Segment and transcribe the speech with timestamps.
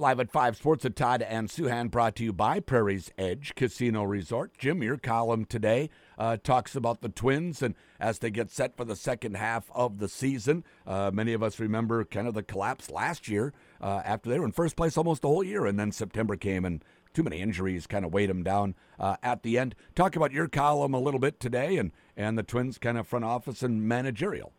[0.00, 4.04] Live at 5 Sports at Todd and Souhan, brought to you by Prairie's Edge Casino
[4.04, 4.56] Resort.
[4.56, 8.84] Jim, your column today uh, talks about the Twins and as they get set for
[8.84, 10.62] the second half of the season.
[10.86, 14.46] Uh, many of us remember kind of the collapse last year uh, after they were
[14.46, 17.88] in first place almost the whole year, and then September came and too many injuries
[17.88, 19.74] kind of weighed them down uh, at the end.
[19.96, 23.24] Talk about your column a little bit today and, and the Twins kind of front
[23.24, 24.52] office and managerial.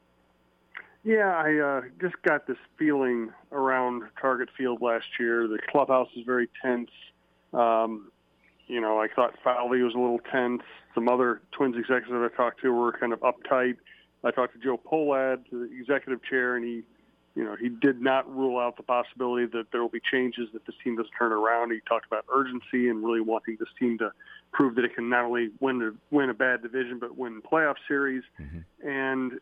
[1.09, 5.47] Yeah, I uh, just got this feeling around Target Field last year.
[5.47, 6.91] The clubhouse is very tense.
[7.51, 8.11] Um,
[8.67, 10.61] you know, I thought Falvey was a little tense.
[10.93, 13.77] Some other Twins executives I talked to were kind of uptight.
[14.23, 16.83] I talked to Joe Pohlad, the executive chair, and he,
[17.33, 20.67] you know, he did not rule out the possibility that there will be changes that
[20.67, 21.71] this team doesn't turn around.
[21.71, 24.11] He talked about urgency and really wanting this team to
[24.51, 27.77] prove that it can not only win a, win a bad division but win playoff
[27.87, 28.21] series.
[28.39, 28.87] Mm-hmm.
[28.87, 29.39] And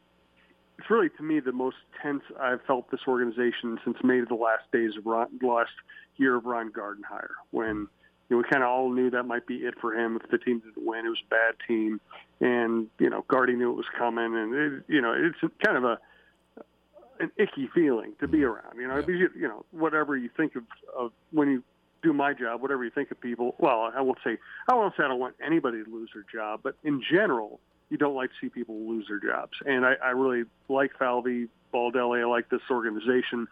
[0.79, 4.63] it's really to me the most tense I've felt this organization since maybe the last
[4.71, 5.71] days of Ron, the last
[6.17, 7.87] year of Ron Gardenhire, when
[8.29, 10.37] you know, we kind of all knew that might be it for him if the
[10.37, 11.05] team didn't win.
[11.05, 11.99] It was a bad team,
[12.41, 15.83] and you know Gardy knew it was coming, and it, you know it's kind of
[15.83, 15.97] a
[17.19, 18.77] an icky feeling to be around.
[18.77, 19.07] You know, yeah.
[19.07, 20.63] you, you know whatever you think of,
[20.95, 21.63] of when you
[22.03, 23.55] do my job, whatever you think of people.
[23.57, 24.37] Well, I won't say
[24.69, 27.97] I won't say I don't want anybody to lose their job, but in general, you
[27.97, 29.53] don't like to see people lose their jobs.
[29.65, 32.21] And I, I really like Falvey, Baldelli.
[32.21, 33.47] I like this organization.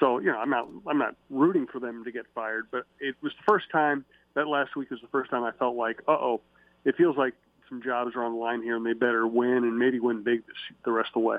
[0.00, 3.16] So you know, I'm not I'm not rooting for them to get fired, but it
[3.22, 6.12] was the first time that last week was the first time I felt like, uh
[6.12, 6.40] oh,
[6.84, 7.34] it feels like
[7.68, 10.46] some jobs are on the line here, and they better win and maybe win big
[10.46, 11.38] this, the rest of the way.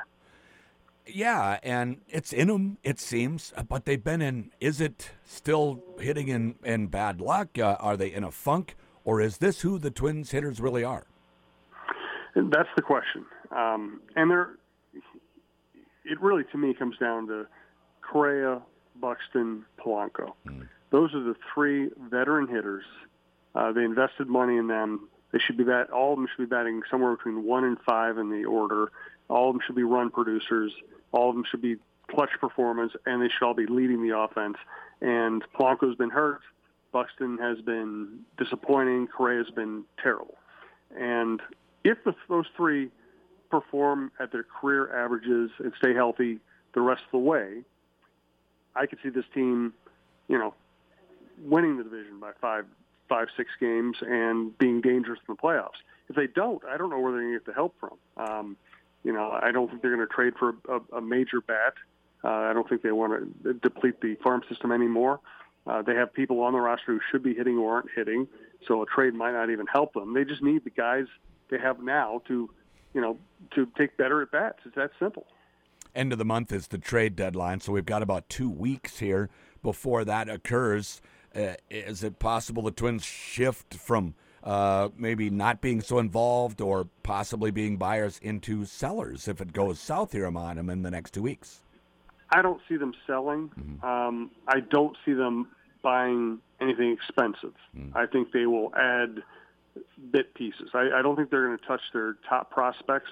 [1.06, 4.52] Yeah, and it's in them, it seems, but they've been in.
[4.60, 7.58] Is it still hitting in, in bad luck?
[7.58, 11.07] Uh, are they in a funk, or is this who the Twins hitters really are?
[12.52, 13.26] That's the question.
[13.52, 14.52] Um, and there,
[16.06, 17.48] it really, to me, comes down to
[18.02, 18.62] Correa,
[18.96, 20.34] Buxton, Polanco.
[20.48, 20.68] Mm.
[20.92, 22.84] Those are the three veteran hitters.
[23.56, 25.10] Uh, they invested money in them.
[25.32, 25.90] They should be bat.
[25.90, 28.92] All of them should be batting somewhere between one and five in the order.
[29.30, 30.72] All of them should be run producers.
[31.12, 31.76] All of them should be
[32.10, 34.58] clutch performance, and they should all be leading the offense.
[35.02, 36.42] And Polanco's been hurt.
[36.94, 39.08] Buxton has been disappointing.
[39.08, 40.36] Correa's been terrible.
[40.98, 41.42] And
[41.88, 42.90] if those three
[43.50, 46.40] perform at their career averages and stay healthy
[46.74, 47.62] the rest of the way,
[48.76, 49.74] I could see this team,
[50.28, 50.54] you know,
[51.42, 52.66] winning the division by five,
[53.08, 55.80] five, six games and being dangerous in the playoffs.
[56.10, 57.98] If they don't, I don't know where they're going to get the help from.
[58.18, 58.58] Um,
[59.04, 61.74] you know, I don't think they're going to trade for a, a major bat.
[62.24, 65.20] Uh, I don't think they want to deplete the farm system anymore.
[65.66, 68.28] Uh, they have people on the roster who should be hitting or aren't hitting,
[68.68, 70.14] so a trade might not even help them.
[70.14, 71.06] They just need the guys
[71.50, 72.50] they have now to,
[72.94, 73.18] you know,
[73.56, 74.60] to take better at bats.
[74.66, 75.26] It's that simple.
[75.96, 79.30] End of the month is the trade deadline, so we've got about two weeks here
[79.64, 81.02] before that occurs.
[81.36, 84.14] Uh, is it possible the Twins shift from
[84.44, 89.80] uh, maybe not being so involved or possibly being buyers into sellers if it goes
[89.80, 91.62] south here on them in the next two weeks?
[92.30, 93.50] I don't see them selling.
[93.60, 93.86] Mm-hmm.
[93.86, 95.48] Um, I don't see them
[95.82, 97.54] buying anything expensive.
[97.76, 97.96] Mm.
[97.96, 99.24] I think they will add–
[100.12, 100.70] bit pieces.
[100.74, 103.12] I, I don't think they're going to touch their top prospects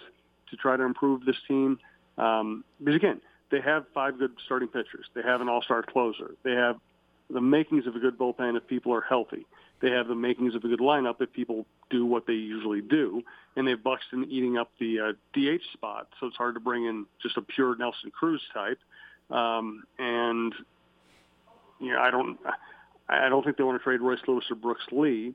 [0.50, 1.80] to try to improve this team.
[2.18, 3.22] Um, because again,
[3.52, 5.06] they have five good starting pitchers.
[5.14, 6.36] They have an all-star closer.
[6.44, 6.78] They have
[7.30, 9.46] the makings of a good bullpen if people are healthy.
[9.82, 13.22] They have the makings of a good lineup if people do what they usually do.
[13.56, 17.06] And they've Buxton eating up the uh, DH spot, so it's hard to bring in
[17.22, 18.80] just a pure Nelson Cruz type.
[19.30, 20.54] Um, and
[21.80, 22.38] you know, I don't,
[23.10, 25.34] I don't think they want to trade Royce Lewis or Brooks Lee.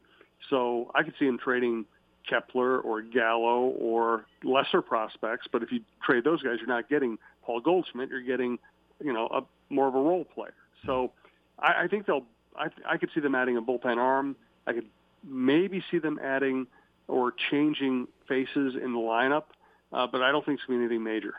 [0.49, 1.85] So I could see him trading
[2.29, 5.47] Kepler or Gallo or lesser prospects.
[5.51, 8.09] But if you trade those guys, you're not getting Paul Goldschmidt.
[8.09, 8.59] You're getting,
[9.03, 9.43] you know, a
[9.73, 10.55] more of a role player.
[10.87, 11.13] So
[11.59, 12.25] I, I think they'll.
[12.57, 14.35] I, I could see them adding a bullpen arm.
[14.67, 14.87] I could
[15.25, 16.67] maybe see them adding
[17.07, 19.45] or changing faces in the lineup,
[19.93, 21.35] uh, but I don't think it's going to be anything major.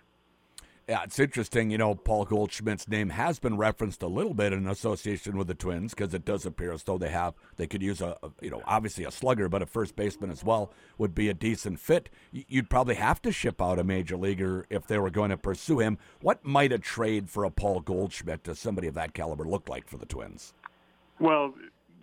[0.92, 1.72] Yeah, it's interesting.
[1.72, 5.54] You know, Paul Goldschmidt's name has been referenced a little bit in association with the
[5.54, 8.50] Twins because it does appear as though they have they could use a, a, you
[8.50, 12.10] know obviously a slugger, but a first baseman as well would be a decent fit.
[12.34, 15.80] You'd probably have to ship out a major leaguer if they were going to pursue
[15.80, 15.98] him.
[16.20, 19.88] What might a trade for a Paul Goldschmidt to somebody of that caliber look like
[19.88, 20.54] for the Twins?
[21.22, 21.54] Well,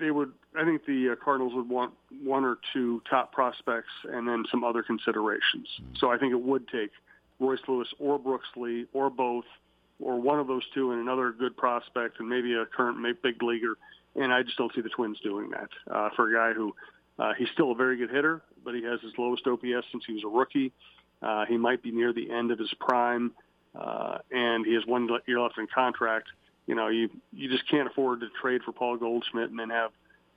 [0.01, 0.33] they would.
[0.59, 1.93] I think the uh, Cardinals would want
[2.23, 5.69] one or two top prospects and then some other considerations.
[5.79, 5.97] Mm-hmm.
[5.99, 6.93] So I think it would take
[7.41, 9.45] Royce Lewis or Brooks Lee or both
[10.01, 13.77] or one of those two and another good prospect and maybe a current big leaguer.
[14.15, 16.75] And I just don't see the Twins doing that uh, for a guy who
[17.19, 20.13] uh, he's still a very good hitter, but he has his lowest OPS since he
[20.13, 20.73] was a rookie.
[21.21, 23.33] Uh, he might be near the end of his prime,
[23.75, 26.29] uh, and he has one year left in contract.
[26.67, 29.91] you know, you you just can't afford to trade for Paul Goldschmidt and then have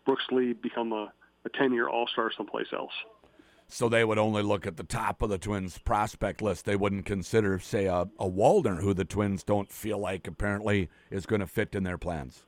[0.05, 1.13] Brooks Lee become a,
[1.45, 2.93] a 10-year All-Star someplace else.
[3.73, 6.65] So they would only look at the top of the Twins prospect list.
[6.65, 11.25] They wouldn't consider, say, a, a Wallner, who the Twins don't feel like apparently is
[11.25, 12.43] going to fit in their plans.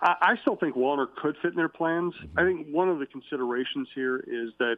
[0.00, 2.14] I, I still think Wallner could fit in their plans.
[2.14, 2.38] Mm-hmm.
[2.38, 4.76] I think one of the considerations here is that,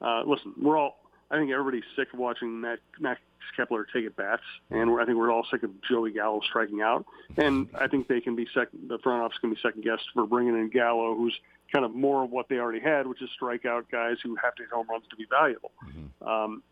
[0.00, 3.20] uh, listen, we're all, I think everybody's sick of watching Matt, Max
[3.56, 7.04] Kepler take at bats, and I think we're all sick of Joey Gallo striking out.
[7.36, 8.88] And I think they can be second.
[8.88, 11.38] The front office can be second guessed for bringing in Gallo, who's
[11.72, 14.62] kind of more of what they already had, which is strikeout guys who have to
[14.62, 15.72] hit home runs to be valuable.
[15.86, 16.28] Mm-hmm.
[16.28, 16.62] Um,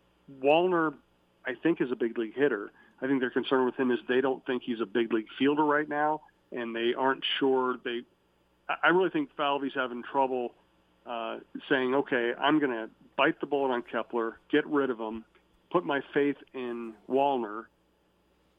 [0.43, 0.93] Wallner,
[1.45, 2.71] I think, is a big league hitter.
[3.01, 5.63] I think their concern with him is they don't think he's a big league fielder
[5.63, 6.21] right now,
[6.51, 7.77] and they aren't sure.
[7.83, 8.01] They,
[8.83, 10.53] I really think Falvey's having trouble
[11.05, 11.37] uh,
[11.69, 15.23] saying, okay, I'm going to bite the bullet on Kepler, get rid of him,
[15.71, 17.65] put my faith in Wallner,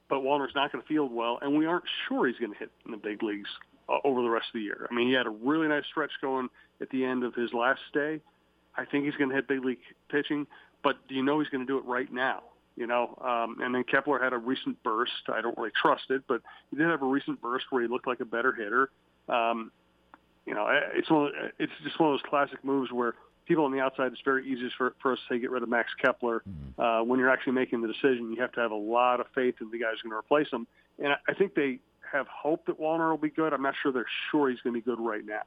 [0.08, 2.70] but Wallner's not going to field well, and we aren't sure he's going to hit
[2.86, 3.50] in the big leagues
[3.88, 4.86] uh, over the rest of the year.
[4.90, 6.48] I mean, he had a really nice stretch going
[6.80, 8.20] at the end of his last stay.
[8.76, 10.46] I think he's going to hit big league pitching,
[10.82, 12.42] but do you know he's going to do it right now?
[12.76, 15.10] You know, um, and then Kepler had a recent burst.
[15.28, 18.06] I don't really trust it, but he did have a recent burst where he looked
[18.06, 18.90] like a better hitter.
[19.28, 19.72] Um,
[20.46, 23.14] you know, it's one, it's just one of those classic moves where
[23.46, 25.68] people on the outside, it's very easy for, for us to say get rid of
[25.68, 26.42] Max Kepler.
[26.48, 26.80] Mm-hmm.
[26.80, 29.56] Uh, when you're actually making the decision, you have to have a lot of faith
[29.60, 30.66] in the guy who's going to replace him.
[31.00, 31.80] And I, I think they
[32.12, 33.52] have hope that Wallner will be good.
[33.52, 35.42] I'm not sure they're sure he's going to be good right now.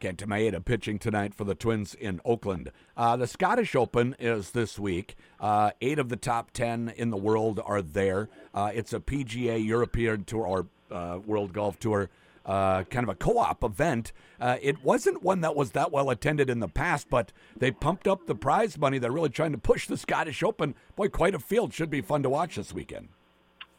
[0.00, 2.72] Kenta Maeda pitching tonight for the Twins in Oakland.
[2.96, 5.16] Uh, the Scottish Open is this week.
[5.38, 8.28] Uh, eight of the top ten in the world are there.
[8.52, 12.10] Uh, it's a PGA European Tour or uh, World Golf Tour
[12.44, 14.12] uh, kind of a co-op event.
[14.40, 18.08] Uh, it wasn't one that was that well attended in the past, but they pumped
[18.08, 18.98] up the prize money.
[18.98, 20.74] They're really trying to push the Scottish Open.
[20.96, 21.72] Boy, quite a field.
[21.72, 23.08] Should be fun to watch this weekend.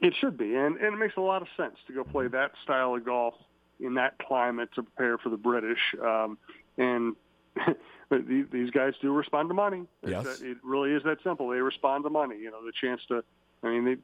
[0.03, 2.51] It should be, and, and it makes a lot of sense to go play that
[2.61, 3.35] style of golf
[3.79, 5.79] in that climate to prepare for the British.
[6.03, 6.37] Um,
[6.77, 7.15] and
[8.11, 9.83] these guys do respond to money.
[10.05, 10.25] Yes.
[10.27, 11.47] It's, it really is that simple.
[11.47, 12.37] They respond to money.
[12.37, 13.23] You know, the chance to,
[13.63, 13.95] I mean, they,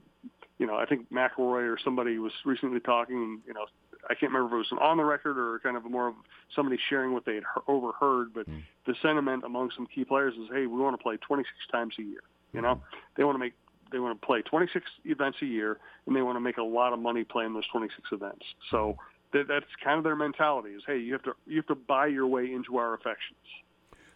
[0.58, 3.66] you know, I think McIlroy or somebody was recently talking, you know,
[4.10, 6.16] I can't remember if it was on the record or kind of more of
[6.56, 8.64] somebody sharing what they had overheard, but mm.
[8.86, 12.04] the sentiment among some key players is, hey, we want to play 26 times a
[12.04, 12.22] year.
[12.54, 12.82] You know, mm.
[13.18, 13.54] they want to make
[13.92, 16.94] they want to play 26 events a year, and they want to make a lot
[16.94, 18.46] of money playing those 26 events.
[18.72, 18.98] So
[19.34, 22.08] that, that's kind of their mentality: is hey, you have to you have to buy
[22.08, 23.40] your way into our affections.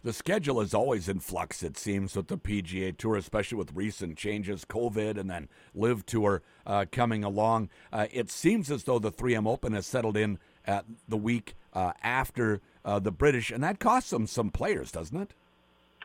[0.04, 4.18] The schedule is always in flux, it seems, with the PGA Tour, especially with recent
[4.18, 7.70] changes, COVID, and then LIV Tour uh, coming along.
[7.90, 11.92] Uh, it seems as though the 3M Open has settled in at the week uh,
[12.02, 15.32] after uh, the British, and that costs them some players, doesn't it?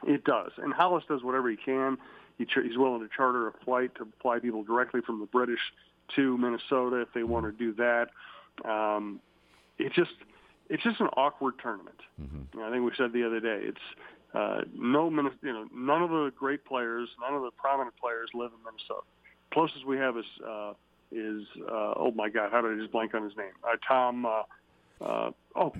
[0.08, 0.52] It does.
[0.58, 1.98] And Hollis does whatever he can.
[2.40, 5.60] He ch- he's willing to charter a flight to fly people directly from the British
[6.16, 8.10] to Minnesota if they want to do that.
[8.68, 9.20] Um,
[9.78, 10.12] it just
[10.70, 12.00] it's just an awkward tournament.
[12.20, 12.62] Mm-hmm.
[12.62, 13.78] I think we said the other day it's
[14.34, 18.52] uh, no you know none of the great players, none of the prominent players live
[18.58, 19.06] in Minnesota.
[19.54, 20.74] Closest we have is uh,
[21.12, 23.54] is uh, oh my God, how did I just blank on his name?
[23.64, 24.26] Uh, Tom.
[24.26, 24.44] Uh,
[25.02, 25.74] uh, oh,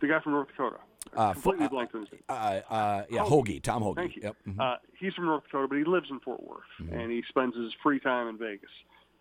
[0.00, 0.78] the guy from North Dakota.
[1.16, 2.22] Uh, completely uh, blanked on his name.
[2.28, 3.96] Uh, uh, yeah, Hoge, Tom Hoge.
[3.96, 4.22] Thank you.
[4.24, 4.36] Yep.
[4.48, 4.60] Mm-hmm.
[4.60, 6.94] Uh, he's from North Dakota, but he lives in Fort Worth, mm-hmm.
[6.94, 8.70] and he spends his free time in Vegas.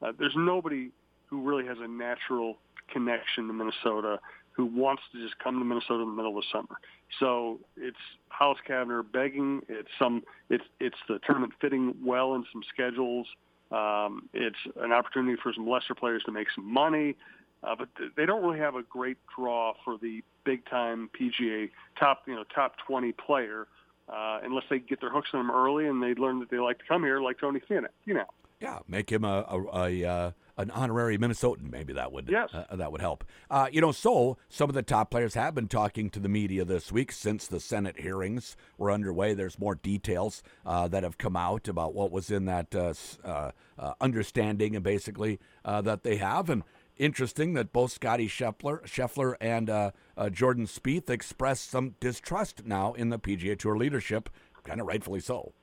[0.02, 0.92] Uh, there's nobody
[1.26, 2.58] who really has a natural
[2.92, 4.20] connection to Minnesota
[4.52, 6.78] who wants to just come to Minnesota in the middle of the summer.
[7.20, 7.98] So it's
[8.30, 9.62] Hollis Cavner begging.
[9.70, 10.24] It's some.
[10.50, 13.28] It's it's the tournament fitting well in some schedules.
[13.72, 17.16] Um, it's an opportunity for some lesser players to make some money.
[17.64, 22.24] Uh, but they don't really have a great draw for the big time PGA top,
[22.26, 23.68] you know, top 20 player
[24.10, 26.80] uh, unless they get their hooks on them early and they learn that they like
[26.80, 28.26] to come here, like Tony Finau, you know.
[28.60, 31.72] Yeah, make him a, a, a uh, an honorary Minnesotan.
[31.72, 32.50] Maybe that would yes.
[32.54, 33.24] uh, that would help.
[33.50, 36.64] Uh, you know, so some of the top players have been talking to the media
[36.64, 39.34] this week since the Senate hearings were underway.
[39.34, 43.52] There's more details uh, that have come out about what was in that uh, uh,
[43.80, 46.50] uh, understanding, and basically that they have.
[46.50, 46.64] And
[47.02, 52.94] interesting that both Scotty Scheffler, Scheffler and uh, uh, Jordan Spieth expressed some distrust now
[52.94, 54.30] in the PGA Tour leadership,
[54.64, 55.54] kind of rightfully so.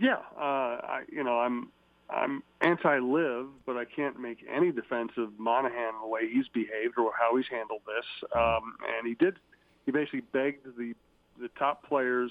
[0.00, 1.70] Yeah, uh, I, you know, I'm
[2.10, 7.12] I'm anti-LIV, but I can't make any defense of Monahan the way he's behaved or
[7.18, 8.04] how he's handled this.
[8.36, 9.36] Um, and he did.
[9.86, 10.94] He basically begged the
[11.40, 12.30] the top players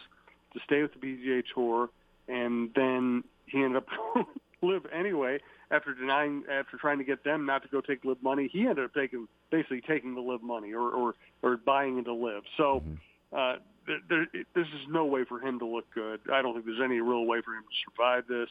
[0.53, 1.89] to stay with the PGA Tour,
[2.27, 3.87] and then he ended up
[4.61, 5.39] live anyway.
[5.73, 8.85] After denying, after trying to get them not to go take LIV money, he ended
[8.85, 12.43] up taking basically taking the LIV money or or, or buying into LIV.
[12.57, 12.81] So.
[12.85, 12.93] Mm-hmm.
[13.35, 13.55] Uh,
[13.87, 16.19] there, there, this is no way for him to look good.
[16.31, 18.49] I don't think there's any real way for him to survive this.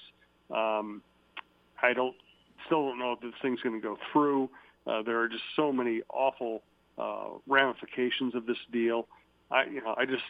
[0.51, 1.03] Um,
[1.81, 2.17] I don't
[2.67, 4.51] still don't know if this thing's going to go through.
[4.87, 6.63] Uh, there are just so many awful
[6.99, 9.07] uh, ramifications of this deal.
[9.51, 10.23] I, you know, I just,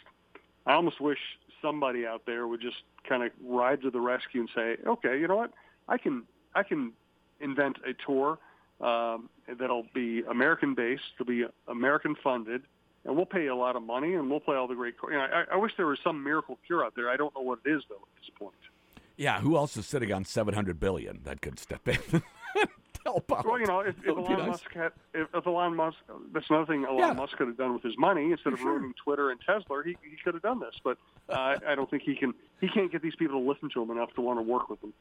[0.66, 1.18] I almost wish
[1.60, 2.76] somebody out there would just
[3.08, 5.52] kind of ride to the rescue and say, okay, you know what,
[5.88, 6.92] I can, I can
[7.40, 8.38] invent a tour
[8.80, 9.28] um,
[9.58, 12.62] that'll be American based, it'll be American funded,
[13.04, 14.94] and we'll pay you a lot of money and we'll play all the great.
[15.04, 17.08] You know, I, I wish there was some miracle cure out there.
[17.10, 18.54] I don't know what it is though at this point.
[19.16, 22.22] Yeah, who else is sitting on seven hundred billion that could step in?
[23.04, 23.46] help out.
[23.46, 24.48] Well, you know, if, if Elon nice.
[24.48, 25.98] Musk had, if, if, Elon Musk,
[26.32, 27.12] that's another thing Elon yeah.
[27.12, 28.72] Musk could have done with his money instead of sure.
[28.72, 29.82] ruining Twitter and Tesla.
[29.84, 32.34] He, he could have done this, but uh, I don't think he can.
[32.60, 34.82] He can't get these people to listen to him enough to want to work with
[34.82, 34.92] him.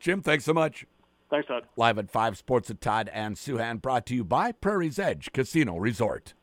[0.00, 0.86] Jim, thanks so much.
[1.30, 1.64] Thanks, Todd.
[1.76, 5.76] Live at Five Sports at Todd and Souhan, brought to you by Prairie's Edge Casino
[5.76, 6.34] Resort.